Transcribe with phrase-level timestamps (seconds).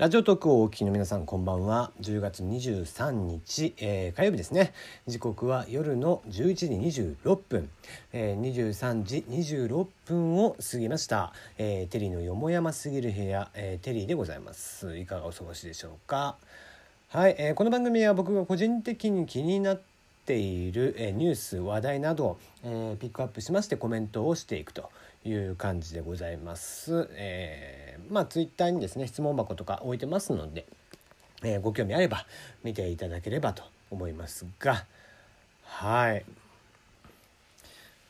[0.00, 1.92] ラジオトークをお聞きの皆さんこんばんは。
[2.00, 4.72] 10月23日、えー、火曜日ですね。
[5.06, 7.68] 時刻は夜の11時26分、
[8.14, 14.96] えー、23時26分を過ぎました、えー、テリーのよもやますぎる部屋、えー、テリーでございます。
[14.96, 16.38] いかがお過ごしでしょうか？
[17.10, 19.82] はい、えー、この番組は僕が個人的に気になっ
[20.24, 24.88] ている、えー、ニュース話題など、えー、ピックアップしましてコメントをしていくと
[25.26, 27.10] いう感じでございます。
[27.12, 30.66] えー、まあツイッターにですね質問箱とか置いてますので、
[31.42, 32.26] えー、ご興味あれば
[32.64, 34.84] 見ていただければと思いますが。
[35.64, 36.24] はい。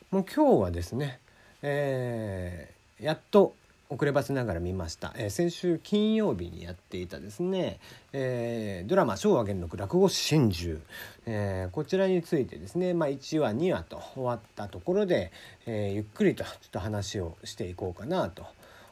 [0.09, 1.19] もう今日はですね、
[1.61, 3.53] えー、やっと
[3.91, 7.77] 遅ればせながら見ました、えー、先週金曜日にやっていたですね、
[8.13, 10.79] えー、ドラマ「昭和元禄落語真珠」
[11.27, 15.31] えー、こちらについてですね、まあ、1話2話と終わったところで、
[15.65, 18.45] えー、ゆっくりとちょっと話をしていこうかなと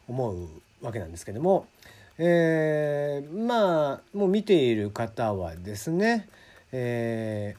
[0.09, 0.49] 思う
[0.81, 1.67] わけなんですけども、
[2.17, 6.27] えー、まあもう見ている方はですね、
[6.71, 7.55] え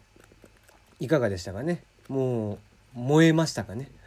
[1.01, 1.83] ー、いかがでしたかね？
[2.09, 2.59] もう
[2.95, 3.89] 燃えましたかね？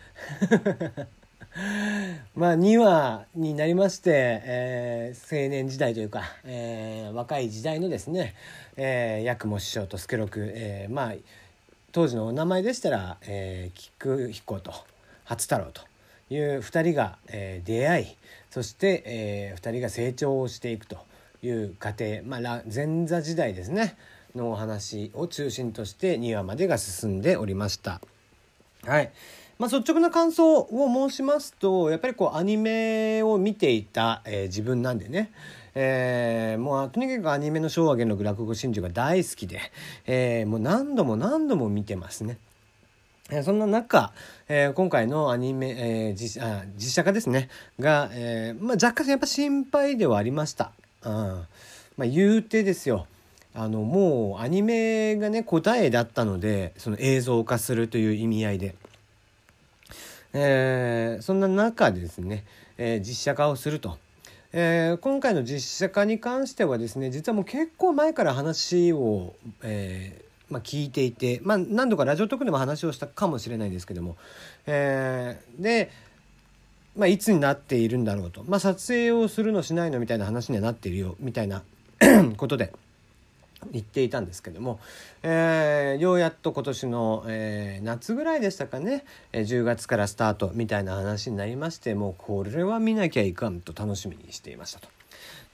[2.36, 8.36] まあ2話になりまして、えー、青年時代というか、えー、若い時代のですね、
[8.76, 11.14] えー、八雲師匠と助六、えー、まあ
[11.92, 14.74] 当時のお名前でしたら、えー、菊彦と
[15.26, 15.82] 初太郎と
[16.30, 18.08] いう2人が、えー、出会い
[18.50, 20.98] そして、えー、2人が成長をしていくと
[21.42, 23.98] いう過程、まあ、前座時代ですね
[24.36, 28.02] のお話を中心として2話までが進んでおりました。
[28.86, 29.12] はい
[29.60, 35.32] まあ、率直な感想を申しますとやっぱりこうアニメを見ていた、えー、自分なんでね、
[35.76, 39.62] えー、もうとにかくアニメの昭和元禄落語真珠が大好きで、
[40.06, 42.38] えー、もう何度も何度も見てますね。
[43.44, 44.12] そんな中、
[44.50, 47.50] えー、今回のアニメ、えー、実あ実写化ですね
[47.80, 50.72] が、えーまあ、若干やっぱ心配ではありました。
[51.04, 51.12] うん
[51.96, 53.08] まあ、言うてですよ
[53.56, 58.76] あのもうアニメがね答えだったのでその映像化するという意味合いで。
[60.36, 62.44] え、そんな中ですね、
[62.80, 64.00] え、実写化をすると。
[64.52, 74.18] え、今回の実写化に関してはですね実はもう結構前から話を、えーまあ、聞いていて、まあ、何度かラジオトークでも話をしたかもしれないですけども、
[74.66, 75.92] えー、で、
[76.96, 81.64] まあ、いつになっているんだろうと、まあ、撮影をするのしないのみたいな話にはなっているよみたいな
[82.38, 82.74] ことで。
[83.72, 84.80] 言っていたんですけども、
[85.22, 94.88] えー、ようやっと今年の、えー、夏ぐらいでしたかね、え、10月からスタートみたいな話になりましてもうこれは見なきゃいかんと楽しみにしていましたと。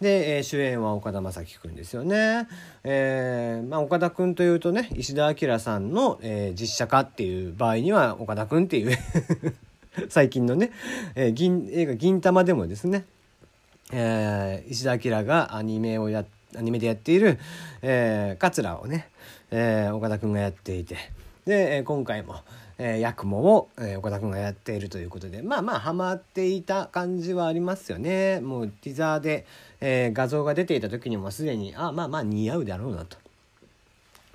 [0.02, 2.48] で、えー、主演は岡田将生君ですよね。
[2.84, 8.98] えーまあ、岡田君というとね石田明さんの、えー、実写化っていう場合には岡田君っていう
[10.10, 10.72] 最近のね、
[11.16, 13.06] えー、銀映画「銀魂」でもですね、
[13.92, 16.24] えー、石田明がアニメをや
[16.58, 17.38] アニメでやっている、
[17.82, 19.10] えー、桂をね、
[19.52, 20.96] えー、岡田君がやっていて
[21.46, 22.36] で、えー、今回も、
[22.80, 29.46] えー、ヤクモを、えー、岡田君がやっているということでまあまあハマっていた感じはありますよねもうティザーで、
[29.82, 33.18] えー、画像が出ていた時にもすでにあまあまあ似合うだろうなと。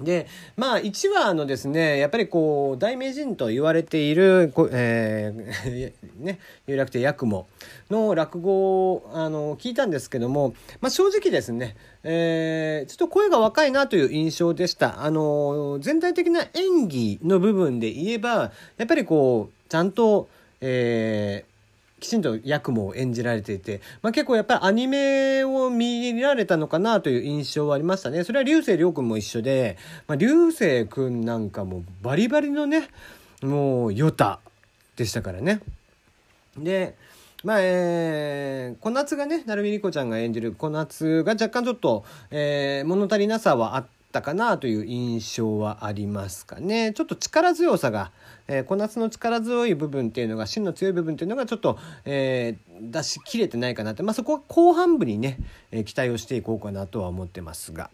[0.01, 7.47] でまあ1話のですねやっぱりこう大名人と言われている、えー、 ね有楽亭八雲
[7.91, 15.05] の落語をあの聞いたんですけども、まあ、正直ですね、えー、ちょっと声が若いなという印象でした。
[15.05, 20.29] あの全体的な演技の部分で言えばやっぱりこうちゃんと、
[20.61, 21.54] えー
[22.05, 28.25] きちんと役も演じられていて、まあ、結構やっぱりアニメを見られたのかなという印象はありましたね。
[28.25, 32.89] それは流星涼君も一緒で、まあ、流星君なんかもバリバリのね、
[33.43, 34.41] もうヨタ
[34.97, 35.61] でしたからね。
[36.59, 36.95] で、
[37.43, 46.93] まあ、えー、小夏がね、成海莉子ちゃんが演じる小夏が若干ちょっと、えー、物足りなさはあったかなという印象はありますかね。
[46.93, 48.13] ちょっと力強さが、
[48.47, 55.39] えー、小夏の力強い部分っていうのが芯の強い部分っていうのがちょっと、えー、出し切れてないかなって、まあ、そこは後半部にね、
[55.73, 57.91] えー、期待をしていこうかなとは思ってますが。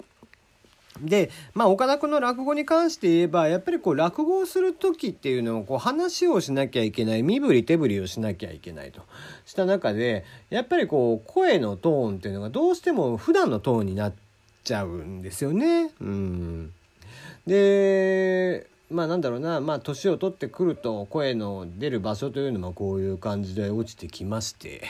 [1.00, 9.00] で、まあ、岡田君の落語に関して言えばやっぱりこう落語をする時っていうのをこう話をしなきゃいけない身振り手振りをしなきゃいけないと
[9.46, 14.29] した中でやっぱりこう声のトーンっていうのがどうしても普段のトーンになって
[14.64, 15.90] ちゃうんですよね。
[16.00, 16.72] うん、
[17.46, 19.60] でまあなんだろうな。
[19.60, 24.82] まあ年を取ってくると声の出る場所というのもこういう感じで落ちてきまして。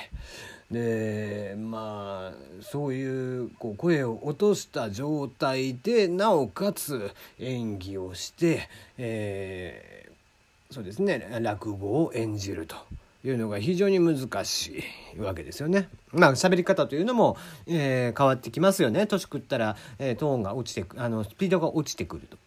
[0.70, 11.38] でまあそういうこう声を落とした状態でなおかつ演技をして、えー、そうですね。
[11.40, 12.76] 落語を演じると。
[13.24, 14.82] いうのが非常に難し
[15.16, 15.88] いわけですよね。
[16.12, 17.36] まあ喋り方というのも、
[17.66, 22.38] えー、変わってきますよね年食ったら、えー、トーンが落ちてあのスピードが落ちてくると。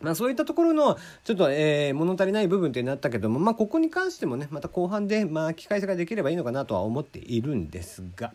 [0.00, 8.32] まあ、そういったところのちょっと、えー、物足りない部分ってなったけども、まあ、ここに関してもねまた後半で、まあ、機械差ができればいいのかなとは思っているんですが、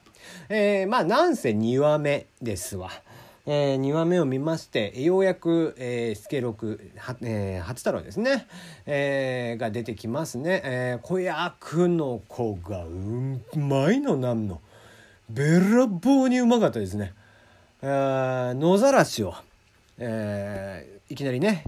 [0.50, 2.90] えー、まあなんせ2話目ですわ。
[3.46, 6.92] えー、2話目を見ましてようやく、えー、スケロク、
[7.22, 8.48] えー、初太郎ですね、
[8.86, 14.62] えー、が出てきますね、えー、子役の子がうまいのなんの。
[15.30, 17.14] べらぼうにうまかったですね、
[17.82, 19.34] 野ざらしを、
[19.98, 21.64] えー、いきなりね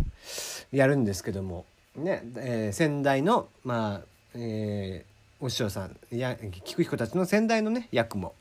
[0.72, 1.66] やるんですけども。
[1.96, 4.02] ね、えー、先代のまあ、
[4.36, 8.34] えー、お師匠さんや聞く人たちの先代のね役も。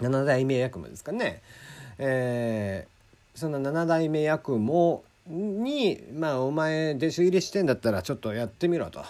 [0.00, 1.42] 七代目役もですかね。
[1.98, 9.02] えー、その7代目役もにまあお前弟子入りしてんだったらちょっとやってみろと、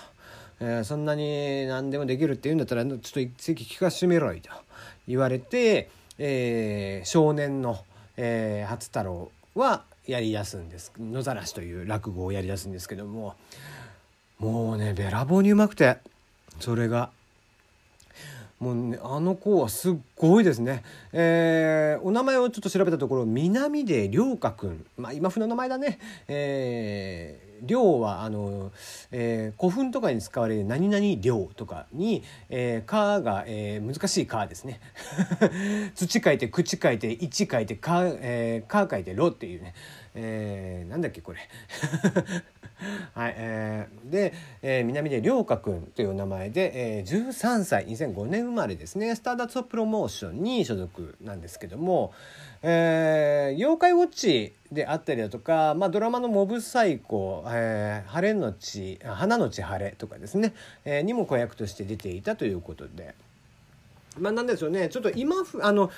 [0.61, 4.51] えー、そんなに何でもできるって言うんだったらちょっと一席聞かせてみろいと
[5.07, 7.85] 言われて、えー、少年の、
[8.17, 10.93] えー、初太郎はやりやすんです。
[10.99, 13.35] 野ざらしという落語をやりやすんですけども。
[14.39, 15.97] もうねべらぼうにうまくて
[16.61, 17.11] それが
[18.59, 20.83] もうねあの子はすっごいですね、
[21.13, 24.87] えー、お名前をちょっと調べたところ南出良華くん。
[24.97, 25.99] まあ今風の名前だね。
[26.27, 28.73] えー、量はあの、
[29.13, 34.81] えー、古墳とかに使われる何々量とかに「えー、か」が、えー、難しい「か」ですね。
[35.95, 39.75] 土書いて口書いて「一」書いて「か」えー「か」書いて「ろ」っていうね、
[40.15, 41.41] えー、なんだっけこれ。
[43.15, 49.15] はいえー、で、えー、南出涼香君という名前で、えー、13歳2005年生まれですね。
[49.15, 52.13] スターダストプロモーションに所属なんですけども、
[52.63, 60.53] えー、妖怪ウォッチであったりだとか、まあ、ドラマの「モブサイコ」えー「晴れのち花のち晴れ」とかですね、
[60.85, 63.15] えー、にも子役として出ていたということで。
[64.19, 64.89] まあ、なんでしょうね。
[64.89, 65.91] ちょっと今あの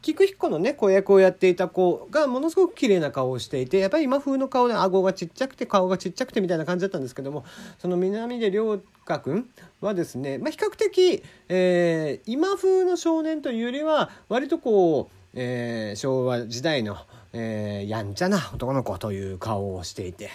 [0.00, 7.44] 菊彦のね子役をやっていた子がものすごく綺麗な顔をしていてやっぱり今風の顔で顎がちっちゃくて顔がちっちゃくてみたいな感じだったんですけども
[7.78, 9.50] その南出涼香君
[9.80, 16.96] はですね、まあ、比較的、えー、今風の少年というよりは割とこう、えー、昭和時代の、
[17.32, 20.30] えー、やんちゃな男の子という顔をしていて。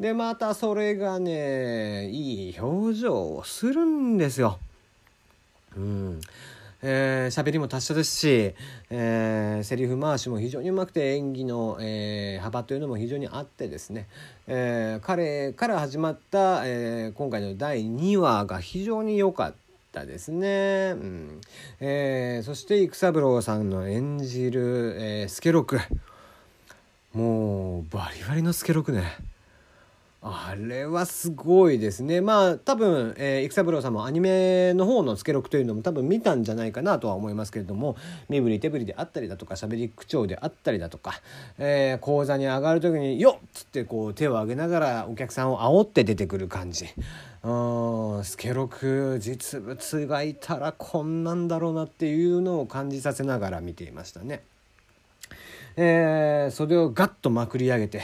[0.00, 4.58] でまたそれがねいい表情をするんですよ。
[5.76, 6.20] うん
[6.84, 8.54] えー、喋りも達者ですし、
[8.90, 14.08] えー、セリフ回しも非常にうまくて演技の、えー、幅というのも非常にあってですね、
[14.48, 19.54] えー、彼から始まった、えー、今回の第2話が非常に良かっ
[19.92, 21.40] たですね、うん。
[21.78, 25.78] えー、そして育三郎さんの演じる、えー、スケロク
[27.14, 29.04] もうバリバリのスケロクね。
[30.24, 32.20] あれはすごいですね。
[32.20, 37.96] まあ多分、えー、育三郎さんもアニメの方のスケロクというのも多分見たんじゃないかなとは思いますけれども
[38.28, 41.20] 身振り手振りであったりだとか喋り口調であったりだとか、
[41.58, 46.86] えー、講座に上がる時に「よっ!」つってこう手を挙げながらお客さんを煽って出てくる感じ。
[47.42, 54.44] うんスケロク実物がいたらこんなんだろうなっていうのを感じさせながら見ていましたね。
[55.76, 58.02] えー、それをガッとまくり上げて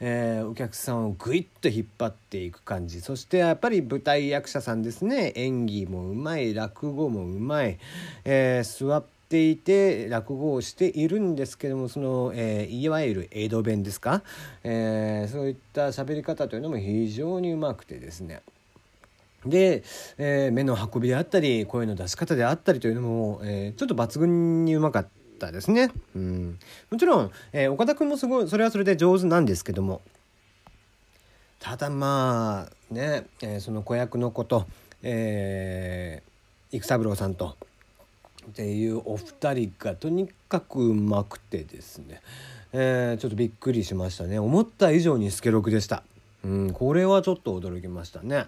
[0.00, 3.00] えー、お客さんをぐいっと引っ張っていく感じ。
[3.00, 5.32] そしてやっぱり舞台役者さんですね。
[5.36, 7.78] 演技もうまい落語もうまい、
[8.24, 14.22] えー、座っていて落語をしているんですけどもその、えー、いわゆる江戸弁ですか、
[14.64, 18.42] え、そういった喋り方というのも非常にうまくてですね。
[19.46, 19.82] で、
[20.18, 25.19] えー、目の運びであったり声の出し方であったりというのも、えー、ちょっと抜群にうまかった。
[25.46, 25.90] ったですね。
[26.14, 26.58] うん、
[26.90, 30.02] もちろん、えー、岡田君もすごいそれはそれで上手なんですけども
[31.58, 34.66] ただまあね、えー、その子役の子と、
[35.02, 37.56] えー、育三郎さんと
[38.50, 42.20] っていうお二人がとにかくうまくてですね、
[42.72, 46.02] えー、ちょっとびっくりしましたね思った以上にスケロクでした。
[46.42, 48.46] うん、これはちょっと驚きましたね。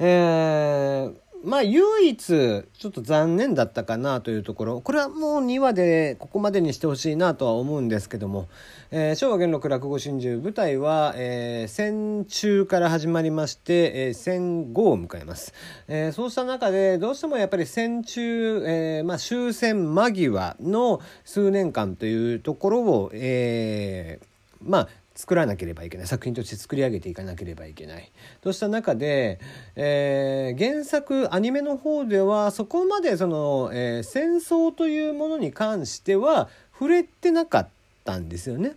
[0.00, 1.14] えー、
[1.44, 4.80] まあ唯一ちょっと残念だったかなというところ。
[4.80, 8.48] これはもう2話でここまでにしてほしいなとは思うんですけども、
[8.90, 15.52] えー、昭和元禄落語真珠舞台は、えー、戦中から始まりまして、えー、戦後を迎えます、
[15.88, 24.26] えー、そうした中でどうしてもやっぱり戦中、えーまあ、終戦間際の数年間というところを、えー、
[24.62, 26.06] まあ作らなければいけない。
[26.06, 28.10] 作品として作り上げていかなければいけない。
[28.40, 29.38] とした中で、
[29.76, 37.68] えー、原作アニメの方ではそこまでその、えー、戦争というものに関しては触れてなかっ
[38.04, 38.74] たんですよね。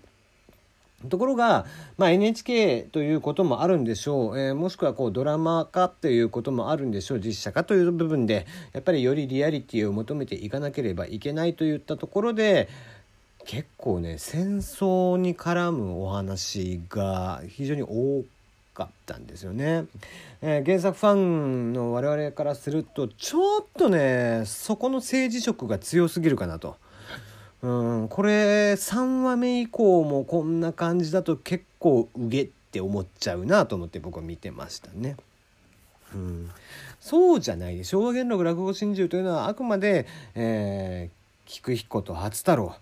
[1.09, 1.65] ところが、
[1.97, 7.19] まあ、NHK ということもあるんでしょう、えー、もしくはこうドラマ化っていうこともあるんでしょう。
[7.19, 12.67] 実写化という部分でやっぱりよりリアリティを求めていかなければいけないといったところで
[13.47, 18.25] 結構ね戦争に絡むお話が非常に多
[18.73, 19.85] かったんですよね、
[20.41, 26.75] えー、原作ファンの我々からするとちょっとねそこの政治色が強すぎるかなと。
[27.63, 27.71] う
[28.03, 35.15] んこれ3話目以降もこんな感じだと結構うげって思っちゃうなと思って僕は見てましたね。
[36.13, 36.51] うん、
[36.99, 42.75] そうじゃないで昭和元禄落語心中というのはあくまで、えー、菊彦と初太郎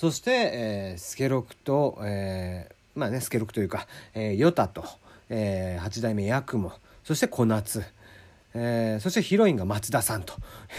[0.00, 4.88] そして、えー、助六と、えー、まあね助六というか、えー、与太と、
[5.28, 6.72] えー、八代目八雲
[7.04, 7.84] そして小夏。
[8.54, 10.32] えー、そしてヒロインが松田さんと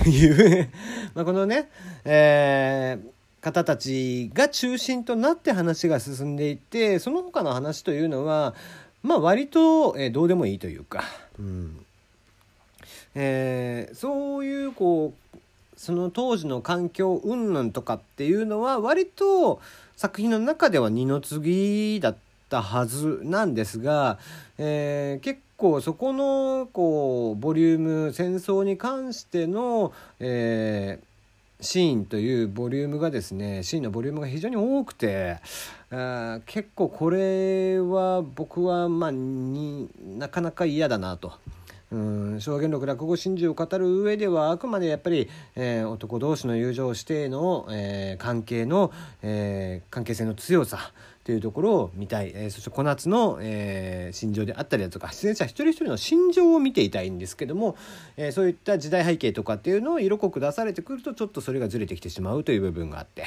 [0.09, 0.69] いう
[1.13, 1.69] まあこのね、
[2.03, 8.55] えー、方たちが中心となって話が進んでいってその他の話というのは
[9.03, 11.03] まあ割と、えー、どうでもいいというか、
[11.37, 11.85] うん
[13.13, 15.37] えー、そういうこう
[15.81, 19.59] その当時の環境云々とかっていうのは割と
[19.95, 22.17] 作品の中では二の次だっ
[22.49, 24.19] たはずなんですが、
[24.59, 31.05] えー、結構そこのこうボリューム戦争に関しての、えー
[31.63, 35.37] シーンというボリュームがですねシーンのボリュームが非常に多くて
[35.91, 41.33] あ結構これは僕はまあになかなか嫌だなと。
[41.91, 50.93] うん証言録落語真珠を語る上ではあくまでやっぱり、えー、男同士の友情指定の、えー、関係の、えー、関係性の強さ
[51.23, 57.75] というところを見たい、えー、そして小夏の、えー、心情であったりだとか出演者一人一人の心情を見ていたいんですけども、
[58.17, 63.25] えー、そういった時代背景とかっていうのを色濃く出されてくるとちょっとそれがずれてきてしまうという部分があって、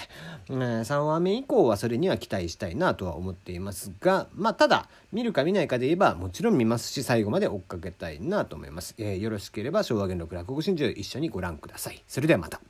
[0.49, 12.03] えー、3話目以降はそれには期待したいなとは思っていますがまあただ見るか見ないかで言えばもちろん見ますし最後まで追っかけたいなと思います、え、よろしければ昭和元禄落語真珠一緒にご覧ください。
[12.09, 12.61] それではまた。